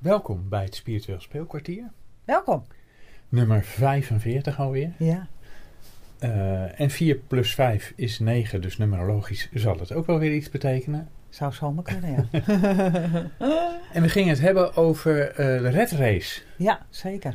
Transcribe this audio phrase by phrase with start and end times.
[0.00, 1.90] Welkom bij het Spiritueel Speelkwartier.
[2.24, 2.64] Welkom.
[3.28, 4.92] Nummer 45 alweer.
[4.98, 5.28] Ja.
[6.20, 10.50] Uh, en 4 plus 5 is 9, dus numerologisch zal het ook wel weer iets
[10.50, 11.08] betekenen.
[11.28, 12.40] Zou zomaar kunnen, ja.
[13.94, 16.40] en we gingen het hebben over uh, de red race.
[16.56, 17.34] Ja, zeker.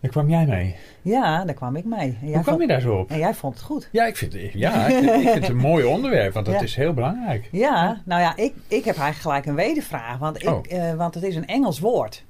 [0.00, 0.76] Daar kwam jij mee.
[1.02, 2.18] Ja, daar kwam ik mee.
[2.20, 2.60] Hoe kwam vond...
[2.60, 3.10] je daar zo op?
[3.10, 3.88] En jij vond het goed.
[3.92, 6.60] Ja, ik vind, ja, ik vind, ik vind het een mooi onderwerp, want dat ja.
[6.60, 7.48] is heel belangrijk.
[7.52, 10.64] Ja, nou ja, ik, ik heb eigenlijk gelijk een wedervraag, want, ik, oh.
[10.72, 12.24] uh, want het is een Engels woord.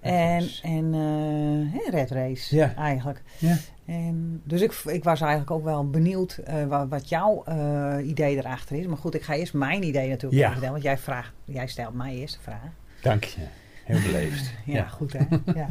[0.00, 2.74] En, en uh, red race ja.
[2.76, 3.22] eigenlijk.
[3.38, 3.56] Ja.
[3.86, 7.44] En, dus ik, ik was eigenlijk ook wel benieuwd uh, wat, wat, jouw
[8.02, 8.86] idee erachter is.
[8.86, 10.46] Maar goed, ik ga eerst mijn idee natuurlijk ja.
[10.46, 10.72] vertellen.
[10.72, 12.70] Want jij, vraagt, jij stelt mij eerst de vraag.
[13.02, 13.40] Dank je.
[13.86, 14.52] Heel beleefd.
[14.64, 15.24] ja, ja, goed hè.
[15.54, 15.70] ja.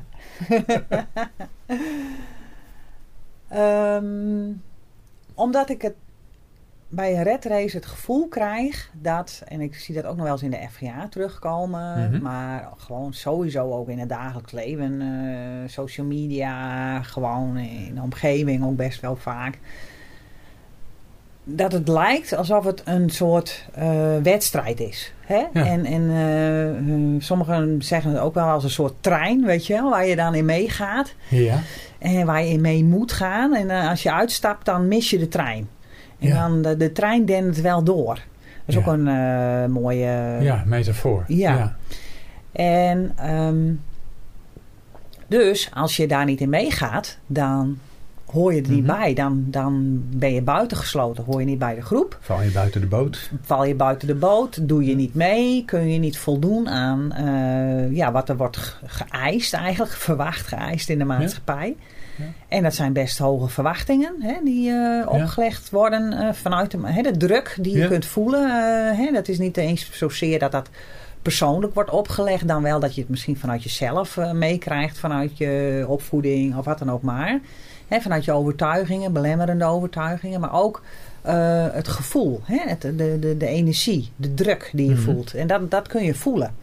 [3.97, 4.61] um,
[5.33, 5.93] omdat ik het
[6.87, 10.33] bij een red race het gevoel krijg dat, en ik zie dat ook nog wel
[10.33, 12.21] eens in de FGA terugkomen, Mhm.
[12.21, 18.65] maar gewoon sowieso ook in het dagelijks leven, uh, social media, gewoon in de omgeving
[18.65, 19.59] ook best wel vaak.
[21.47, 25.13] Dat het lijkt alsof het een soort uh, wedstrijd is.
[25.19, 25.43] Hè?
[25.53, 25.65] Ja.
[25.65, 29.89] En, en uh, sommigen zeggen het ook wel als een soort trein, weet je wel,
[29.89, 31.13] waar je dan in meegaat.
[31.29, 31.59] Ja.
[31.99, 33.55] En waar je in mee moet gaan.
[33.55, 35.69] En uh, als je uitstapt, dan mis je de trein.
[36.19, 36.47] En Ja.
[36.47, 38.13] dan de, de trein dendert wel door.
[38.65, 40.37] Dat is ook een mooie...
[40.41, 41.23] ja, metafoor.
[41.27, 41.53] Ja.
[41.55, 41.75] ja.
[42.51, 43.81] En um,
[45.27, 47.79] dus als je daar niet in meegaat, dan
[48.35, 48.97] hoor je er niet Mhm.
[48.99, 49.13] bij.
[49.13, 51.23] Dan, dan ben je buitengesloten.
[51.23, 52.17] Hoor je niet bij de groep.
[52.21, 53.29] Val je buiten de boot?
[53.41, 54.67] Val je buiten de boot.
[54.67, 55.63] Doe je niet mee.
[55.65, 59.91] Kun je niet voldoen aan uh, ja, wat er wordt ge- geëist eigenlijk.
[60.09, 61.75] Verwacht geëist in de maatschappij.
[62.17, 62.23] Ja.
[62.47, 67.01] En dat zijn best hoge verwachtingen hè, die uh, opgelegd worden uh, vanuit de, hè,
[67.01, 68.49] de druk die je kunt voelen.
[68.95, 70.69] Hè, dat is niet eens zozeer dat dat
[71.21, 76.57] persoonlijk wordt opgelegd, dan wel dat je het misschien vanuit jezelf meekrijgt, vanuit je opvoeding
[76.57, 77.39] of wat dan ook maar.
[77.87, 80.81] Hè, vanuit je overtuigingen, belemmerende overtuigingen, maar ook
[81.27, 85.01] uh, het gevoel, het, de, de, de energie, de druk die je Mhm.
[85.01, 85.33] voelt.
[85.33, 86.55] En dat, dat kun je voelen.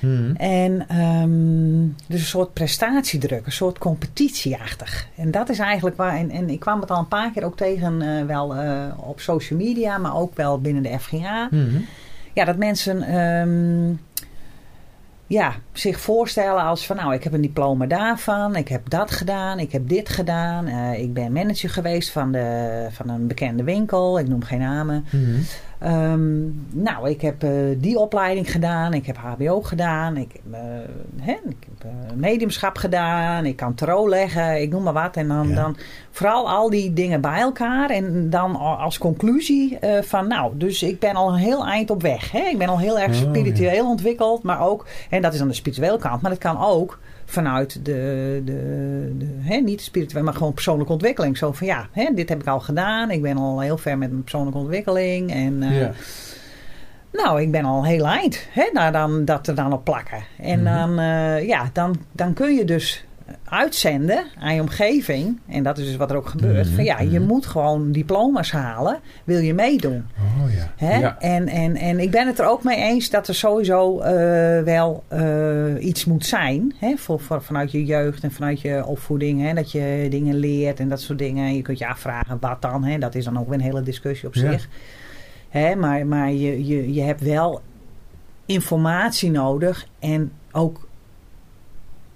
[0.00, 0.34] Mhm.
[0.36, 5.06] En um, dus een soort prestatiedruk, een soort competitieachtig.
[5.16, 7.56] En dat is eigenlijk waar, en, en ik kwam het al een paar keer ook
[7.56, 11.48] tegen, uh, wel uh, op social media, maar ook wel binnen de FGA.
[11.50, 11.76] Mhm.
[12.32, 14.00] Ja, dat mensen um,
[15.30, 19.58] ja, zich voorstellen als van nou, ik heb een diploma daarvan, ik heb dat gedaan,
[19.58, 20.68] ik heb dit gedaan.
[20.68, 25.04] Uh, ik ben manager geweest van, de, van een bekende winkel, ik noem geen namen.
[25.10, 25.40] Mhm.
[25.84, 28.92] Um, nou, ik heb uh, die opleiding gedaan.
[28.94, 30.16] Ik heb HBO gedaan.
[30.16, 30.42] Ik heb,
[31.24, 33.46] uh, ik heb uh, mediumschap gedaan.
[33.46, 34.62] Ik kan tarot leggen.
[34.62, 35.16] Ik noem maar wat.
[35.16, 35.54] En dan, Ja.
[35.54, 35.76] dan
[36.10, 37.90] vooral al die dingen bij elkaar.
[37.90, 42.30] En dan als conclusie van nou, dus ik ben al een heel eind op weg.
[42.32, 42.40] Hè?
[42.40, 44.42] Ik ben al heel erg Oh, spiritueel ontwikkeld.
[44.42, 46.22] Maar ook, en dat is dan de spirituele kant.
[46.22, 51.36] Maar dat kan ook vanuit de, de, de hè, niet spiritueel, maar gewoon persoonlijke ontwikkeling.
[51.36, 53.10] Zo van ja, hè, dit heb ik al gedaan.
[53.10, 55.32] Ik ben al heel ver met mijn persoonlijke ontwikkeling.
[55.32, 55.92] En Ja.
[57.12, 58.46] nou, ik ben al heel eind.
[58.50, 60.22] Hè, nou, dan, dat er dan op plakken.
[60.38, 60.74] En Mhm.
[60.74, 63.04] dan, uh, ja, dan, dan kun je dus
[63.44, 65.38] uitzenden aan je omgeving.
[65.48, 66.66] En dat is dus wat er ook gebeurt.
[66.66, 67.26] Mhm, Van ja, je mhm.
[67.28, 68.98] moet gewoon diploma's halen.
[69.24, 70.06] Wil je meedoen.
[70.44, 70.72] Oh ja.
[70.86, 70.98] Hè?
[70.98, 71.16] ja.
[71.18, 74.04] En, en, en ik ben het er ook mee eens dat er sowieso uh,
[74.62, 76.74] wel uh, iets moet zijn.
[76.78, 76.96] Hè?
[76.96, 79.42] Voor, voor, vanuit je jeugd en vanuit je opvoeding.
[79.42, 79.54] Hè?
[79.54, 81.54] Dat je dingen leert en dat soort dingen.
[81.54, 82.84] Je kunt je afvragen wat dan.
[82.84, 82.98] Hè?
[82.98, 84.50] Dat is dan ook weer een hele discussie op Ja.
[84.50, 84.68] zich.
[85.50, 85.74] Hè?
[85.74, 87.60] Maar, maar je, je, je hebt wel
[88.46, 89.86] informatie nodig.
[89.98, 90.88] En ook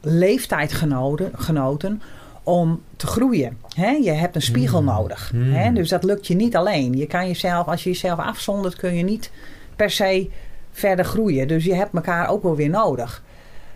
[0.00, 2.03] leeftijdgenoten
[2.43, 3.56] om te groeien.
[3.75, 3.91] Hè?
[3.91, 4.87] Je hebt een spiegel Mm.
[4.87, 5.33] nodig.
[5.34, 5.53] Mm.
[5.53, 5.73] Hè?
[5.73, 6.97] Dus dat lukt je niet alleen.
[6.97, 9.31] Je kan jezelf, als je jezelf afzondert, kun je niet
[9.77, 10.31] per se
[10.73, 11.49] verder groeien.
[11.49, 13.23] Dus je hebt elkaar ook wel weer nodig.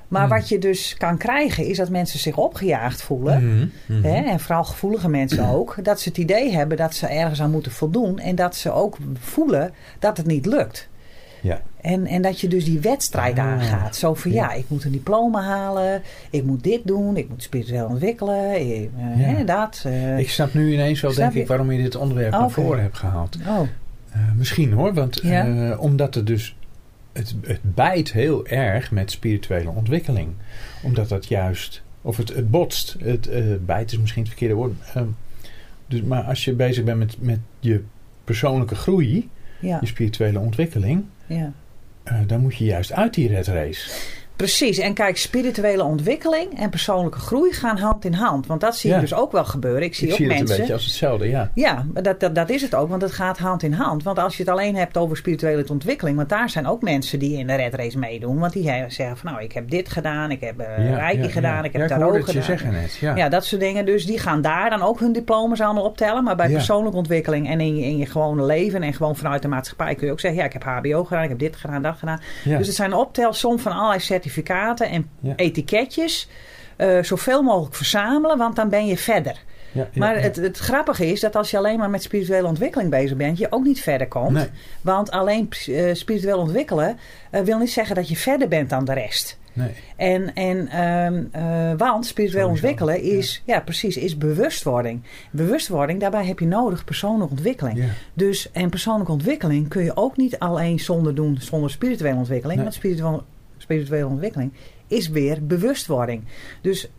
[0.09, 0.29] Maar Mm.
[0.29, 3.47] wat je dus kan krijgen, is dat mensen zich opgejaagd voelen.
[3.57, 3.67] Mhm,
[3.99, 4.03] mhm.
[4.09, 4.23] Hè?
[4.31, 5.77] En vooral gevoelige mensen ook.
[5.83, 8.19] Dat ze het idee hebben dat ze ergens aan moeten voldoen.
[8.19, 10.89] En dat ze ook voelen dat het niet lukt.
[11.43, 11.61] Ja.
[11.81, 13.97] En, en dat je dus die wedstrijd Ah, aangaat.
[13.97, 14.43] Zo van ja.
[14.43, 14.53] ja.
[14.53, 16.03] ik moet een diploma halen.
[16.31, 17.17] Ik moet dit doen.
[17.17, 18.50] Ik moet spiritueel ontwikkelen.
[18.50, 18.88] eh, Ja.
[18.99, 19.82] hè, dat.
[19.87, 20.19] eh.
[20.19, 21.41] Ik snap nu ineens wel, denk je?
[21.41, 23.37] ik, waarom je dit onderwerp naar voren hebt gehaald.
[23.49, 23.61] oh,
[24.12, 25.47] Eh, misschien hoor, want Ja.
[25.71, 26.56] eh, omdat het dus.
[27.19, 30.29] Het, het bijt heel erg met spirituele ontwikkeling.
[30.82, 31.82] Omdat dat juist.
[32.03, 32.97] Of het, het botst.
[32.99, 34.73] Het eh, bijt is misschien het verkeerde woord.
[34.94, 35.06] Ehm,
[35.87, 37.82] dus, maar als je bezig bent met, met je
[38.25, 39.29] persoonlijke groei.
[39.61, 41.05] ja, Je spirituele ontwikkeling.
[41.26, 41.53] ja.
[42.03, 43.91] eh, dan moet je juist uit die red race.
[44.38, 44.79] Precies.
[44.79, 48.46] En kijk, spirituele ontwikkeling en persoonlijke groei gaan hand in hand.
[48.46, 48.96] Want dat zie Ja.
[48.96, 49.82] ik dus ook wel gebeuren.
[49.82, 51.50] Ik zie Ik ook zie het een beetje als hetzelfde, ja.
[51.55, 54.02] Ja, maar dat, dat, dat is het ook, want het gaat hand in hand.
[54.02, 57.38] Want als je het alleen hebt over spirituele ontwikkeling, want daar zijn ook mensen die
[57.38, 58.38] in de red race meedoen.
[58.38, 61.29] Want die zeggen van nou, ik heb dit gedaan, ik heb uh, ja, reiki ja,
[61.29, 62.34] gedaan, ik heb ik tarot gedaan.
[62.34, 63.17] je zeggen net, ja.
[63.17, 63.29] Ja.
[63.29, 63.87] dat soort dingen.
[63.87, 66.25] Dus die gaan daar dan ook hun diploma's allemaal optellen.
[66.25, 69.49] Maar bij persoonlijke ontwikkeling en in je, in je gewone leven en gewoon vanuit de
[69.49, 71.96] maatschappij kun je ook zeggen: ja, ik heb HBO gedaan, ik heb dit gedaan, dat
[71.99, 72.20] gedaan.
[72.44, 74.26] Dus het zijn een optelsom van allerlei certificaten
[74.91, 75.37] en Ja.
[75.37, 76.29] etiketjes.
[76.77, 79.43] eh, zoveel mogelijk verzamelen, want dan ben je verder.
[79.73, 82.91] Ja, ja, Maar het, het grappige is dat als je alleen maar met spirituele ontwikkeling
[82.91, 84.31] bezig bent, je ook niet verder komt.
[84.31, 84.47] Nee.
[84.81, 86.97] Want alleen eh, spiritueel ontwikkelen
[87.31, 89.39] eh, wil niet zeggen dat je verder bent dan de rest.
[89.53, 89.71] Nee.
[89.97, 93.61] En, en, ehm, eh, want spiritueel ontwikkelen is, ja.
[93.61, 95.03] precies, is bewustwording.
[95.31, 97.85] Bewustwording, daarbij heb je nodig persoonlijke ontwikkeling.
[98.15, 102.55] Dus, en persoonlijke ontwikkeling kun je ook niet alleen zonder doen, zonder spirituele ontwikkeling.
[102.55, 102.65] Nee.
[102.65, 103.23] Want spirituele,
[103.58, 104.52] spirituele ontwikkeling
[104.87, 106.25] is weer bewustwording.
[106.60, 106.90] Dus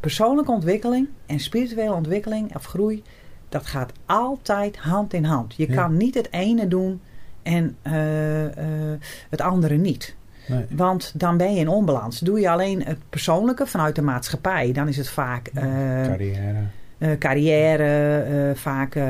[0.00, 3.02] persoonlijke ontwikkeling en spirituele ontwikkeling of groei,
[3.48, 5.54] dat gaat altijd hand in hand.
[5.56, 5.74] Je Ja.
[5.74, 7.00] kan niet het ene doen
[7.42, 8.44] en eh,
[8.92, 10.16] eh, het andere niet.
[10.48, 10.64] Nee.
[10.70, 12.20] Want dan ben je in onbalans.
[12.20, 15.62] Doe je alleen het persoonlijke vanuit de maatschappij, dan is het vaak eh,
[16.06, 16.62] Carrière.
[16.98, 19.04] Eh, carrière, eh, vaak eh,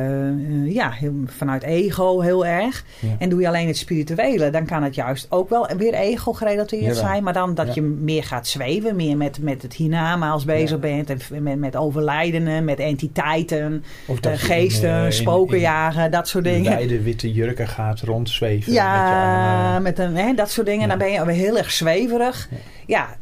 [0.64, 2.84] ja, heel- vanuit ego heel erg.
[3.00, 3.08] Ja.
[3.18, 6.96] En doe je alleen het spirituele, dan kan het juist ook wel weer ego gerelateerd
[6.96, 7.22] zijn.
[7.22, 7.72] Maar dan dat Ja.
[7.74, 10.76] je meer gaat zweven, meer met, met het hiernamaals bezig Ja.
[10.76, 11.10] bent.
[11.30, 13.84] En met, met overlijdenen, met entiteiten,
[14.22, 16.72] geesten, in, eh, in- spoken in jagen, dat soort dingen.
[16.72, 18.56] Wijde witte jurken gaat rondzweven.
[18.56, 20.82] met je Ja, met een, hè, dat soort dingen.
[20.82, 20.88] Ja.
[20.88, 22.48] Dan ben je alweer heel erg zweverig.
[22.86, 23.16] Ja,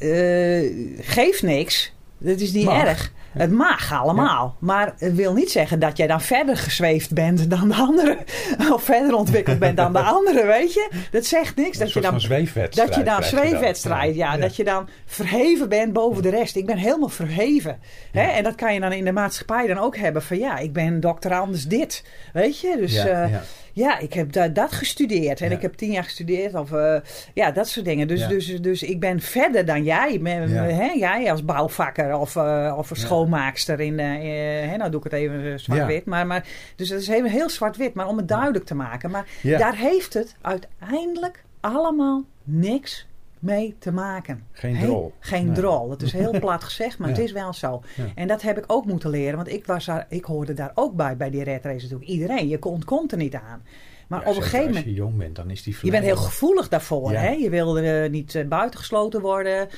[1.00, 1.92] geeft niks.
[2.18, 2.84] Dat is niet Mag.
[2.84, 3.12] erg.
[3.34, 4.56] Het mag allemaal.
[4.60, 8.18] Maar het wil niet zeggen dat jij dan verder gezweefd bent dan de andere.
[8.74, 10.88] Of verder ontwikkeld bent dan de andere, weet je.
[11.10, 11.78] Dat zegt niks.
[11.78, 12.88] Dat je dan zweefwedstrijd.
[12.88, 16.56] dat je dan zweefwedstrijd, ja, Dat je dan verheven bent boven de rest.
[16.56, 17.78] Ik ben helemaal verheven.
[18.12, 18.22] Hè?
[18.22, 20.22] En dat kan je dan in de maatschappij dan ook hebben.
[20.22, 22.04] Van ja, ik ben dokter anders dit.
[22.32, 22.76] Weet je?
[22.78, 23.30] Dus Ja,
[23.72, 25.40] ja ik heb da- dat gestudeerd.
[25.40, 25.56] En Ja.
[25.56, 26.54] ik heb tien jaar gestudeerd.
[26.54, 26.96] Of eh,
[27.34, 28.08] ja, dat soort dingen.
[28.08, 28.28] Dus, Ja.
[28.28, 30.18] dus, dus ik ben verder dan jij.
[30.20, 30.62] Met- Ja.
[30.62, 30.90] hè?
[30.92, 32.92] Jij als bouwvakker of, eh, of.
[33.28, 33.80] Schoonmaakster.
[33.80, 34.76] In, de, eh, hè?
[34.76, 36.04] Nou doe ik het even eh, zwart-wit.
[36.04, 37.94] Maar, maar, dus het is heel, heel zwart-wit.
[37.94, 39.10] Maar om het duidelijk te maken.
[39.10, 39.58] Maar Ja.
[39.58, 43.06] daar heeft het uiteindelijk allemaal niks
[43.38, 44.44] mee te maken.
[44.52, 45.12] Geen drol.
[45.20, 45.54] geen Nee.
[45.54, 45.90] drol.
[45.90, 47.14] Het is heel plat gezegd, maar Ja.
[47.14, 47.82] het is wel zo.
[47.96, 48.04] Ja.
[48.14, 50.94] En dat heb ik ook moeten leren, want ik, was daar, ik hoorde daar ook
[50.94, 52.10] bij, bij die red race natuurlijk.
[52.10, 53.62] Iedereen, je ontkomt er niet aan.
[54.08, 54.84] Maar Ja, op een gegeven Als moment...
[54.84, 57.12] je jong bent, dan is die Je bent heel gevoelig daarvoor.
[57.12, 57.30] Hè?
[57.30, 59.68] Je wil er eh, niet eh, buitengesloten worden.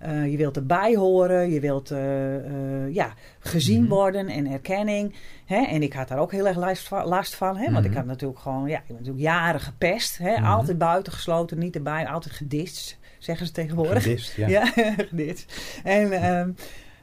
[0.00, 1.50] Eh, je wilt erbij horen.
[1.50, 2.36] Je wilt eh,
[2.84, 3.88] eh, ja, gezien Mhm.
[3.92, 5.14] worden en erkenning.
[5.44, 5.62] Hè?
[5.64, 7.06] En ik had daar ook heel erg last van.
[7.06, 7.72] Last van hè?
[7.72, 7.98] Want ik Mhm.
[7.98, 10.18] had natuurlijk gewoon ja, ik ben natuurlijk jaren gepest.
[10.18, 10.32] Hè?
[10.32, 10.44] Mhm.
[10.44, 12.06] Altijd buitengesloten, niet erbij.
[12.06, 14.02] Altijd gedist, zeggen ze tegenwoordig.
[14.02, 14.48] Gedist, ja.
[14.48, 14.72] Ja,
[15.10, 15.46] dit.
[15.84, 16.50] En, ehm,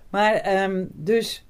[0.10, 1.46] maar, ehm, dus,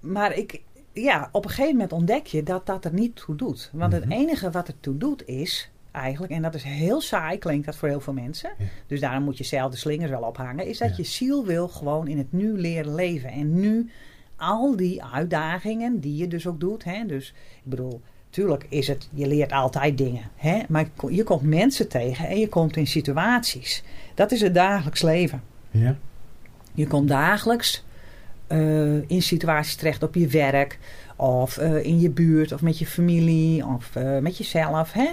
[0.00, 0.60] maar ik,
[0.92, 3.70] ja, op een gegeven moment ontdek je dat dat er niet toe doet.
[3.72, 4.00] Want Mhm.
[4.02, 7.76] het enige wat er toe doet is eigenlijk, en dat is heel saai, klinkt dat
[7.76, 8.50] voor heel veel mensen.
[8.58, 8.64] Ja.
[8.86, 10.66] Dus daarom moet je zelf de slingers wel ophangen.
[10.66, 10.94] Is dat Ja.
[10.96, 13.30] je ziel wil gewoon in het nu leren leven.
[13.30, 13.90] En nu
[14.36, 16.84] al die uitdagingen die je dus ook doet.
[16.84, 17.06] Hè?
[17.06, 17.28] Dus
[17.64, 18.00] ik bedoel,
[18.30, 20.22] tuurlijk is het, je leert altijd dingen.
[20.36, 20.58] Hè?
[20.68, 23.82] Maar je komt mensen tegen en je komt in situaties.
[24.14, 25.42] Dat is het dagelijks leven.
[25.70, 25.96] Ja.
[26.74, 27.84] Je komt dagelijks
[28.46, 30.78] eh, in situaties terecht op je werk,
[31.16, 34.92] of eh, in je buurt, of met je familie, of eh, met jezelf.
[34.92, 35.08] Hè?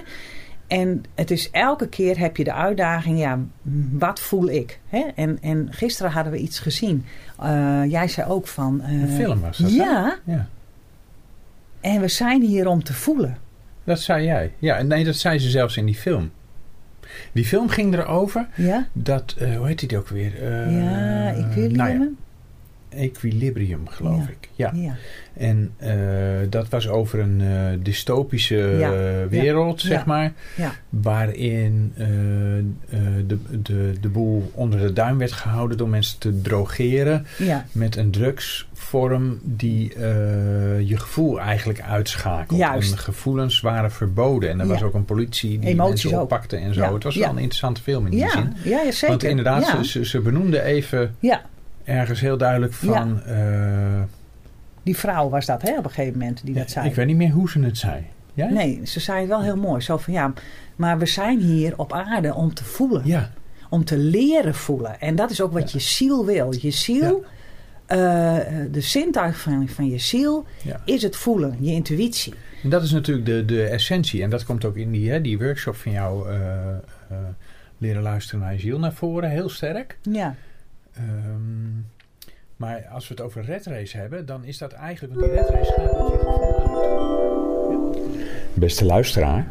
[0.68, 3.38] En het is elke keer heb je de uitdaging, ja,
[3.92, 4.80] wat voel ik?
[4.88, 5.04] Hè?
[5.14, 7.04] En, en gisteren hadden we iets gezien.
[7.40, 8.80] Eh, jij zei ook van.
[8.82, 9.72] eh, Een film was dat?
[9.74, 10.48] Ja, ja.
[11.80, 13.38] en we zijn hier om te voelen.
[13.84, 14.52] Dat zei jij.
[14.58, 16.30] Ja, nee, dat zei ze zelfs in die film.
[17.32, 20.44] Die film ging erover Ja, dat, eh, hoe heet die ook weer?
[20.70, 22.12] Ja ik wil nou ja, je.
[22.88, 24.28] Equilibrium, geloof Ja.
[24.28, 24.48] ik.
[24.54, 24.72] Ja.
[24.74, 24.94] Ja.
[25.34, 25.92] En eh,
[26.50, 28.92] dat was over een eh, dystopische Ja.
[28.92, 30.32] eh, wereld, zeg maar.
[30.56, 30.72] Ja.
[30.88, 31.92] Waarin
[33.26, 37.26] de, de, de boel onder de duim werd gehouden door mensen te drogeren.
[37.72, 39.92] Met een drugsvorm die
[40.84, 42.58] je gevoel eigenlijk uitschakelt.
[42.58, 42.92] Juist.
[42.92, 44.50] En gevoelens waren verboden.
[44.50, 46.22] En er was ook een politie die Emoties mensen ook.
[46.22, 46.94] oppakte en zo.
[46.94, 48.52] Het was wel een interessante film in die zin.
[48.64, 49.08] ja, ja, zeker.
[49.08, 51.42] Want inderdaad, ze, ze benoemde even ja,
[51.88, 53.22] ergens heel duidelijk van...
[53.22, 54.02] eh,
[54.82, 56.88] die vrouw was dat hè, op een gegeven moment die dat zei.
[56.88, 58.02] ik weet niet meer hoe ze het zei.
[58.34, 58.50] Jij?
[58.50, 59.80] Nee, ze zei het wel heel mooi.
[59.80, 60.32] Zo van ja,
[60.76, 63.02] maar we zijn hier op aarde om te voelen.
[63.04, 63.30] Ja,
[63.70, 65.00] Om te leren voelen.
[65.00, 65.78] En dat is ook wat Ja.
[65.78, 66.54] je ziel wil.
[66.60, 67.24] Je ziel,
[67.86, 67.96] eh,
[68.70, 70.80] de zintuig van, van je ziel, ja.
[70.84, 71.56] is het voelen.
[71.60, 72.34] Je intuïtie.
[72.62, 74.22] En dat is natuurlijk de, de essentie.
[74.22, 76.38] En dat komt ook in die, hè, die workshop van jou, eh,
[77.78, 79.98] leren luisteren naar je ziel naar voren, heel sterk.
[80.02, 80.34] Ja.
[80.98, 81.80] Ehm,
[82.56, 85.48] maar als we het over red race hebben, dan is dat eigenlijk, want die red
[85.48, 85.98] race gaat.
[88.54, 89.46] Beste luisteraar,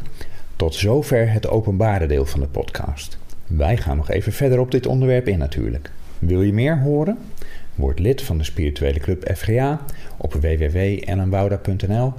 [0.55, 3.17] tot zover het openbare deel van de podcast.
[3.47, 5.91] Wij gaan nog even verder op dit onderwerp in natuurlijk.
[6.19, 7.17] Wil je meer horen?
[7.75, 9.81] Word lid van de spirituele club FGA
[10.17, 12.13] op www.ellenwouda.nl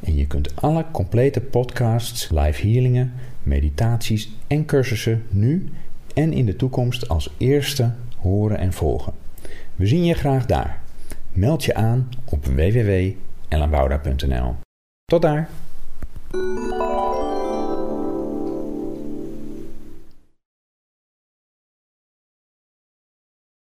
[0.00, 5.68] en je kunt alle complete podcasts, live healingen, meditaties en cursussen nu
[6.14, 7.92] en in de toekomst als eerste
[8.26, 9.12] horen en volgen.
[9.74, 10.80] We zien je graag daar.
[11.32, 14.54] Meld je aan op www.ellenwouda.nl.
[15.04, 15.48] Tot daar!